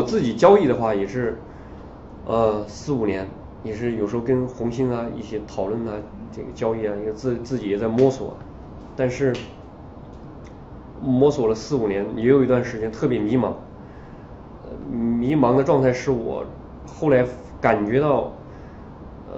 [0.00, 1.36] 我自己交易的话，也是
[2.26, 3.28] 呃四五年，
[3.62, 5.92] 也是有时候跟红星啊一些讨论啊，
[6.32, 8.34] 这个交易啊，也自自己也在摸索，
[8.96, 9.34] 但是
[11.02, 13.52] 摸索了四五年，也有一段时间特别迷茫。
[14.90, 16.46] 迷茫的状态是我
[16.86, 17.26] 后来
[17.60, 18.32] 感觉到，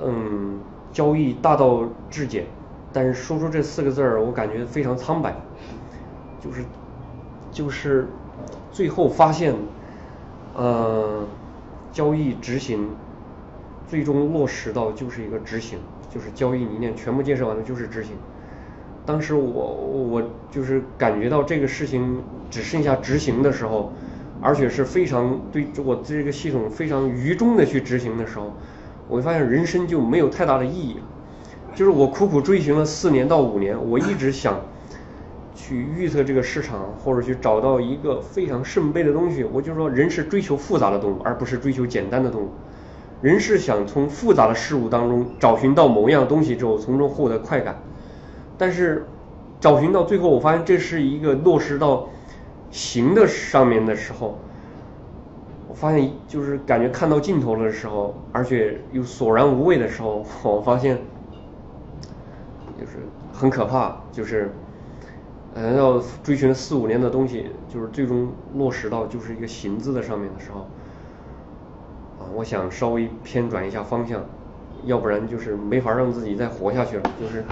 [0.04, 0.60] 嗯，
[0.92, 2.46] 交易大道至简，
[2.92, 5.34] 但是说出这四个字儿，我感觉非常苍白，
[6.40, 6.64] 就是
[7.50, 8.06] 就是
[8.70, 9.56] 最后发现，
[10.54, 11.26] 呃，
[11.92, 12.88] 交易执行
[13.88, 18.12] 最终落实到就是一个执行，就是交易理念全部建设完了就是执行。
[19.04, 23.92] 当时我我就是感觉到这个事情只剩下执行的时候。
[24.44, 28.52] 而且是非常对我这个系统非常愚忠的去执行的时候，
[29.08, 31.00] 我会发现人生就没有太大的意义了。
[31.76, 34.60] 就是我苦苦追寻了四年到五年，我一直想
[35.62, 39.44] 去预测这个市场，或者去找到一个非常圣杯的东西。
[39.44, 42.48] 我就说，人是追求复杂的动物，而不是追求简单的动物。
[43.20, 47.80] 人是想从复杂的事物当中找寻到某样东西之后，从中获得快感。
[48.58, 49.06] 但是
[49.60, 52.08] 找寻到最后，我发现这是一个落实到。
[52.70, 54.38] 行的上面的时候，
[55.68, 60.96] 我发现就是感觉看到尽头的时候，而且又索然无味的时候，我发现
[62.80, 62.92] 就是
[63.30, 64.50] 很可怕，就是
[65.54, 70.60] 呃要追寻四五年的东西，就是最终落实到就是一个行字的上面的时候，
[72.18, 74.24] 啊，我想稍微偏转一下方向，
[74.84, 77.44] 要不然就是没法让自己再活下去了，就是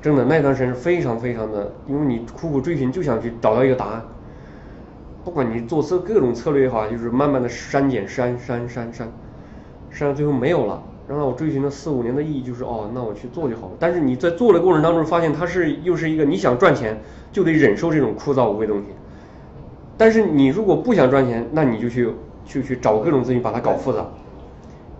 [0.00, 4.02] 真的那段时间非常非常的，因为你苦苦追寻就想去找到一个答案。
[5.22, 9.12] 不管你做策各种策略也好，就是慢慢的删减删删删删，
[9.90, 10.82] 删到最后没有了。
[11.10, 13.72] 然后我追寻了四五年的意义就是哦，那我去做就好了。
[13.80, 17.00] 但是你在做的过程当中发现它是又是一个你想赚钱
[17.32, 18.86] 就得忍受这种枯燥无味的东西。
[19.98, 22.08] 但是你如果不想赚钱，那你就去
[22.46, 24.06] 去去找各种资金把它搞复杂。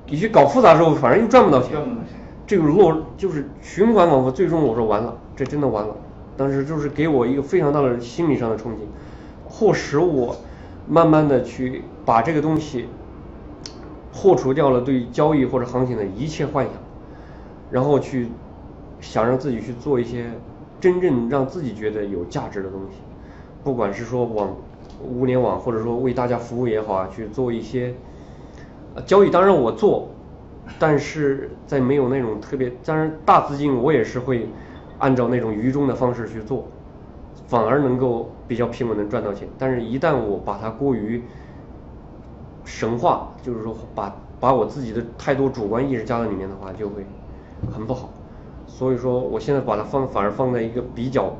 [0.08, 1.78] 你去搞复杂之后，反正又赚不到钱。
[2.44, 5.94] 这个落就是循环往复，最终我说完了，这真的完了。
[6.36, 8.80] 当时就是给我一个非常大的心理上的冲击。
[9.48, 10.34] 迫使我
[10.88, 12.88] 慢慢的去把这个东西
[14.12, 16.74] 破除掉了对交易或者行情的一切幻想，
[17.70, 18.28] 然后去
[19.00, 20.26] 想让自己去做一些
[20.80, 22.98] 真正让自己觉得有价值的东西，
[23.62, 24.56] 不管是说网
[25.02, 27.94] 物联网或者说为大家服务也好啊，去做一些
[29.06, 30.08] 交易，当然我做，
[30.78, 34.48] 但是在没有那种特别，当然大资金我也是会
[34.98, 36.66] 按照那种愚忠的方式去做。
[37.46, 41.20] 反而能够比较平稳的赚到钱，但是，一旦我把它过于
[42.64, 47.04] 神话，就是说把把我自己的太多主观意识加在里面的话，就会
[47.72, 48.10] 很不好。
[48.66, 51.34] 所以说，我现在把它放反而放在一个比较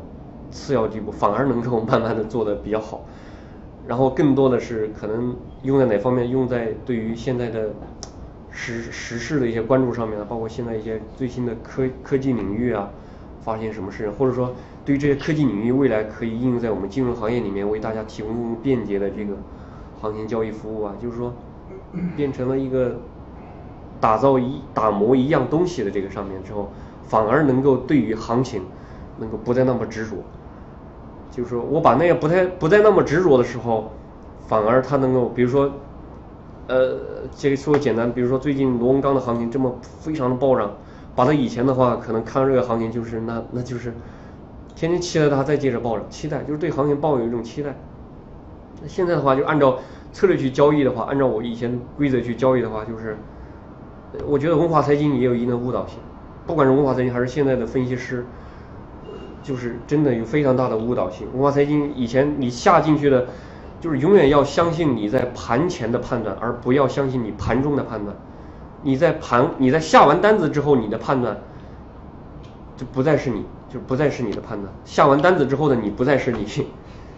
[0.50, 3.02] 次要地步，反而能够慢慢的做的比较好。
[3.86, 6.28] 然后更多的是可能用在哪方面？
[6.28, 7.70] 用在对于现在的
[8.50, 12.90] 时时事的一些关注上面，包括现在一些最新的科科技领域啊，
[13.40, 14.52] 发现什么事，或者说。
[14.82, 19.36] 对于这些科技领域，未来可以应用在我们金融行业里面，为大家提供便捷的这个
[20.00, 21.32] 行情交易服务啊，就是说
[22.16, 22.96] 变成了一个
[24.00, 26.70] 打造一打磨一样东西的这个上面之后，
[27.06, 28.62] 反而能够对于行情
[29.18, 30.16] 能够不再那么执着。
[31.30, 33.90] 就是说我把那个不太不再那么执着的时候，
[34.48, 35.70] 反而它能够，比如说，
[36.66, 36.98] 呃，
[37.36, 40.72] 这个说简单，比如说最近螺纹钢的行情这么非常的暴涨，
[41.14, 43.92] 把它以前的话可能看这个行情就是那那就是。
[44.76, 47.76] 天天期待它再接着暴涨，期待就是对行情抱有一种期待。
[48.82, 49.78] 那现在的话，就按照
[50.12, 53.16] 策略去交易的话，按照我以前规则去交易的话，就是
[54.26, 55.98] 我觉得文化财经也有一定的误导性。
[56.46, 58.24] 不管是文化财经还是现在的分析师，
[59.42, 61.26] 就是真的有非常大的误导性。
[61.32, 63.26] 文化财经以前你下进去的，
[63.80, 68.16] 就是永远要相信你在盘前的判断，而不要相信你盘中的判断。
[68.82, 71.38] 你在盘你在下完单子之后，你的判断
[72.76, 73.44] 就不再是你。
[73.72, 74.68] 就不再是你的判断。
[74.84, 76.44] 下完单子之后的你不再是你，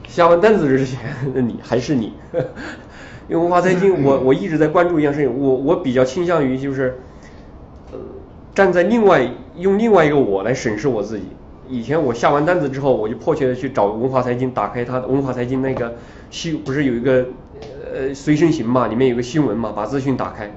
[0.09, 0.99] 下完单子之前
[1.33, 2.13] 的你还是你。
[3.29, 6.99] 因为文化财经，我我一直在关注一件事情，我我比较倾向于就是，
[7.93, 7.99] 呃，
[8.55, 9.27] 站在另外
[9.57, 11.27] 用另外一个我来审视我自己。
[11.69, 15.95] 以前我下完单子之后，我就迫切的去找文化财经，打开它文化财经那个
[16.31, 17.29] 新不是有一个
[17.95, 20.53] 呃随身行嘛，里面有个新闻嘛，把资讯打开。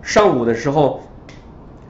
[0.00, 1.02] 上午的时候，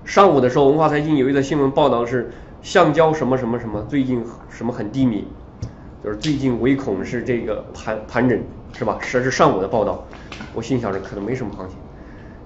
[0.05, 2.33] 上午的时候文化财经有一则新闻报道是。
[2.63, 5.25] 橡胶什么什么什么最近什么很低迷，
[6.07, 8.41] 就是最近唯恐是这个盘盘整
[8.73, 8.97] 是吧？
[9.03, 10.05] 这是上午的报道，
[10.55, 11.77] 我心想着可能没什么行情。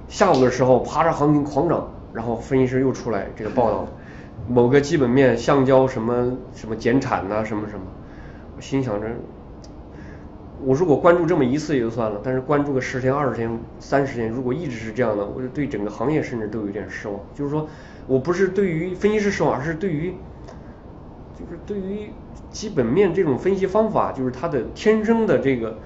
[0.09, 3.87] 下午的时候啪着行情狂涨，然后分析师又出来这个报道，
[4.49, 7.85] 某个基本面橡胶什么什么减产呐什么什么，
[8.57, 9.09] 我心想着
[10.65, 17.21] 我如果关注这么一次也就算了，但是关注个十天、二十天、三十天，如果一直是这样的，我就对整个行业甚至都有点失望。
[17.35, 17.69] 就是说
[18.07, 20.15] 我不是对于分析师失望，而是对于
[21.41, 22.11] 就是对于
[22.51, 25.79] 基本面这种分析方法，就是它的天生的这个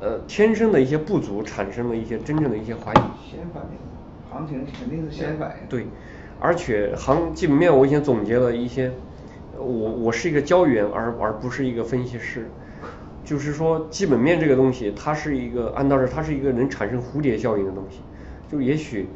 [0.00, 3.30] 呃天生的一些不足，产生了一些真正的一些怀疑。
[3.30, 5.68] 先反应，行情肯定是先反应。
[5.68, 5.86] 对，
[6.40, 8.90] 而且行基本面我以前总结了一些，
[9.56, 12.48] 我我是一个交易员，而而不是一个分析师。
[13.24, 18.00] 就是说，基本面这个东西，它是一个按道理，它是一个能产生蝴蝶效应的东西。
[18.50, 19.08] 就也许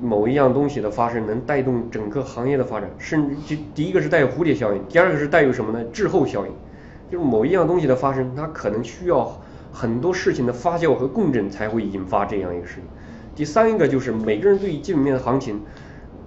[0.00, 5.84] 某一样东西的发生，能带动整个行业的发展，甚至就第一个是带有蝴蝶效应，第二个是带有什么呢？
[5.92, 6.52] 滞后效应。
[7.10, 9.40] 就是某一样东西的发生，它可能需要
[9.72, 12.84] 很多事情的发酵和共振才会引发这样一个事情。
[13.34, 15.60] 第三一个就是每个人对于基本面的行情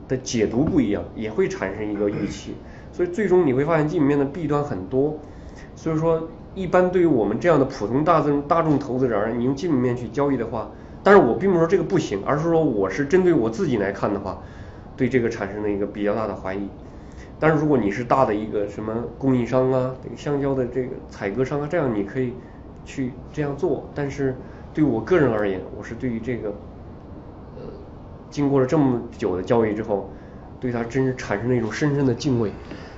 [0.07, 2.55] 的解读不一样，也会产生一个预期。
[2.91, 5.17] 所以最终你会发现基本面的弊端很多。
[5.75, 6.27] 所以说。
[6.55, 10.71] 一般对于我们这样的普通大众大众投资者而言，你用基本面去交易的话，
[11.03, 14.41] 但是我并不是说这个不行，而是说我是针对我自己来看的话，
[14.97, 16.67] 对这个产生了一个比较大的怀疑。
[17.39, 22.33] 但是如果你是大的一个什么供应商啊，这个橡胶的这个采购商啊，这样你可以
[22.85, 23.89] 去这样做。
[23.95, 24.35] 但是
[24.73, 26.49] 对我个人而言，我是对于这个
[27.57, 27.63] 呃，
[28.29, 30.09] 经过了这么久的交易之后，
[30.59, 32.51] 对它真是产生了一种深深的敬畏，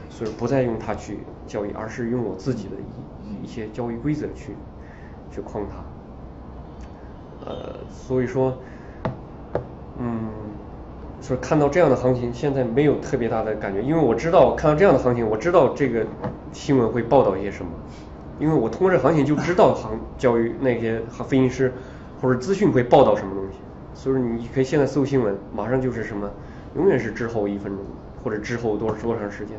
[0.09, 2.71] 所以不再用它去交易，而是用我自己的。
[3.42, 4.54] 一些交易规则去
[5.31, 5.77] 去框它，
[7.45, 8.57] 呃，所以说，
[9.97, 10.29] 嗯，
[11.21, 16.05] 说看到这样的行情，现在没有特别大的感觉，因为我知道看到这样的行情，我知道这个
[16.51, 17.71] 新闻会报道一些什么，
[18.39, 21.73] 因为我通过这行情就知道行教育那些分析师
[22.21, 23.57] 或者资讯会报道什么东西，
[23.94, 26.29] 所以说你可以现在搜新闻，马上就是什么，
[26.75, 27.83] 永远是滞后一分钟
[28.23, 29.57] 或者滞后多多长时间，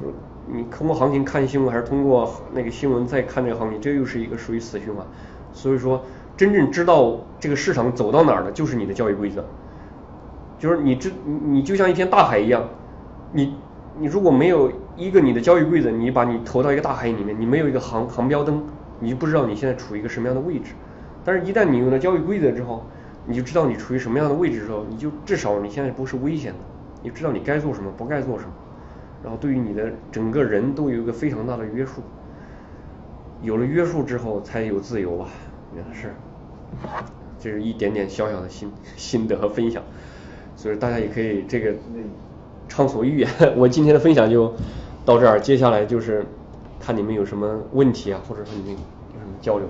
[0.00, 0.12] 就。
[0.48, 5.04] 你通过行情看新闻，还是通过那个新闻再看这个行情，这又是一个属于死循环。
[5.52, 6.04] 所以说，
[6.36, 9.44] 真正知道这个市场走到哪儿的，就是你的交易规则。
[10.58, 11.10] 就是你这，
[11.44, 12.68] 你就像一片大海一样，
[13.32, 13.54] 你
[13.98, 18.62] 你如果没有一个你的交易规则，你把你投到一个大海里面，你没有一个航航标灯，
[19.00, 20.72] 你就不知道你现在处于一个什么样的位置。
[21.24, 22.84] 但是，一旦你有了交易规则之后，
[23.26, 26.58] 你就知道你处于什么样的位置之后，你就至少你现在不是危险的，
[27.02, 28.52] 你知道你该做什么，不该做什么。
[29.22, 32.00] 然后对于你的整个人都有一个非常大的约束，
[33.42, 35.26] 有了约束之后才有自由吧，
[35.74, 36.14] 也是，
[37.40, 39.82] 这是一点点小小的心 心得和分享，
[40.56, 41.74] 所以大家也可以这个
[42.68, 43.30] 畅所欲言。
[43.56, 44.52] 我今天的分享就
[45.04, 46.24] 到这儿，接下来就是
[46.80, 48.76] 看你们有什么问题啊，或者说你们有
[49.20, 49.66] 什么交流。